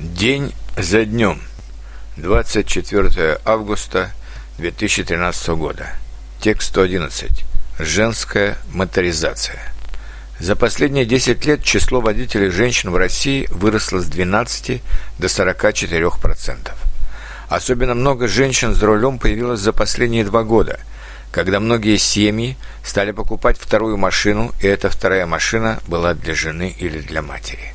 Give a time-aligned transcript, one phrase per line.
[0.00, 1.42] День за днем.
[2.18, 4.12] 24 августа
[4.58, 5.88] 2013 года.
[6.40, 7.44] Текст 111.
[7.80, 9.58] Женская моторизация.
[10.38, 14.82] За последние 10 лет число водителей женщин в России выросло с 12
[15.18, 16.70] до 44%.
[17.48, 20.78] Особенно много женщин за рулем появилось за последние два года,
[21.32, 27.00] когда многие семьи стали покупать вторую машину, и эта вторая машина была для жены или
[27.00, 27.74] для матери.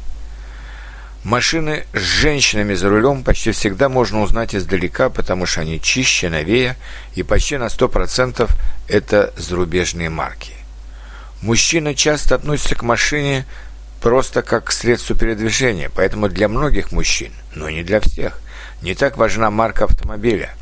[1.24, 6.75] Машины с женщинами за рулем почти всегда можно узнать издалека, потому что они чище, новее,
[7.16, 8.50] и почти на 100%
[8.89, 10.52] это зарубежные марки.
[11.42, 13.46] Мужчины часто относятся к машине
[14.02, 18.42] просто как к средству передвижения, поэтому для многих мужчин, но не для всех,
[18.82, 20.54] не так важна марка автомобиля.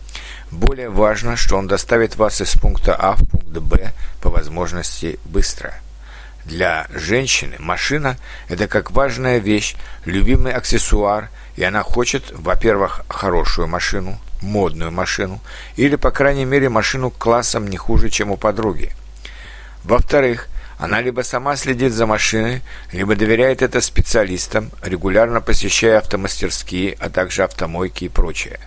[0.51, 5.73] Более важно, что он доставит вас из пункта А в пункт Б по возможности быстро–
[6.45, 8.17] для женщины машина–
[8.49, 15.39] это как важная вещь, любимый аксессуар, и она хочет, во-первых, хорошую машину, модную машину,
[15.75, 18.91] или, по крайней мере, машину классом не хуже, чем у подруги.
[19.83, 20.47] Во-вторых,
[20.79, 27.43] она либо сама следит за машиной, либо доверяет это специалистам, регулярно посещая автомастерские, а также
[27.43, 28.59] автомойки и прочее.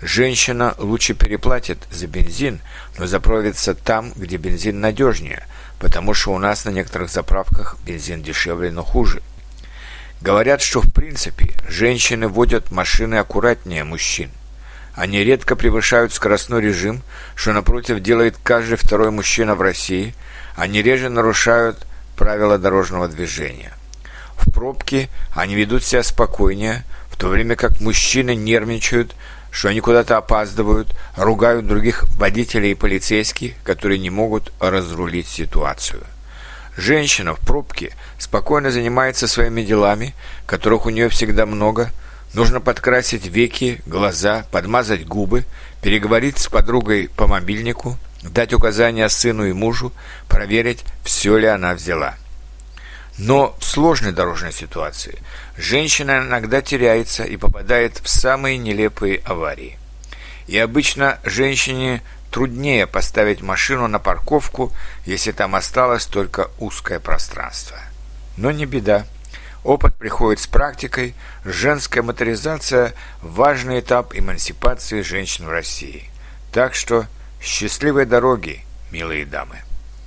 [0.00, 2.60] Женщина лучше переплатит за бензин,
[2.98, 5.46] но заправится там, где бензин надежнее–
[5.78, 9.22] потому что у нас на некоторых заправках бензин дешевле, но хуже.
[10.20, 14.30] Говорят, что в принципе женщины водят машины аккуратнее мужчин.
[14.94, 17.02] Они редко превышают скоростной режим,
[17.36, 20.14] что напротив делает каждый второй мужчина в России.
[20.56, 23.72] Они реже нарушают правила дорожного движения.
[24.36, 29.14] В пробке они ведут себя спокойнее, в то время как мужчины нервничают,
[29.50, 36.04] что они куда-то опаздывают, ругают других водителей и полицейских, которые не могут разрулить ситуацию.
[36.76, 40.14] Женщина в пробке спокойно занимается своими делами,
[40.46, 41.90] которых у нее всегда много.
[42.34, 45.44] Нужно подкрасить веки, глаза, подмазать губы,
[45.82, 49.92] переговорить с подругой по мобильнику, дать указания сыну и мужу,
[50.28, 52.14] проверить, все ли она взяла.
[53.18, 55.18] Но в сложной дорожной ситуации
[55.56, 59.76] женщина иногда теряется и попадает в самые нелепые аварии.
[60.46, 64.72] И обычно женщине труднее поставить машину на парковку,
[65.04, 67.78] если там осталось только узкое пространство.
[68.36, 69.04] Но не беда.
[69.64, 71.14] Опыт приходит с практикой.
[71.44, 76.08] Женская моторизация– важный этап эмансипации женщин в России.
[76.52, 77.06] Так что
[77.42, 78.60] счастливой дороги,
[78.92, 79.58] милые дамы!